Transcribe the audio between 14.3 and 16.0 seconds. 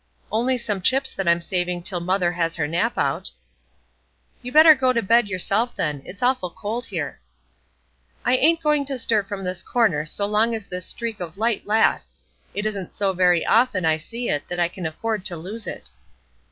that I can afford to lose it."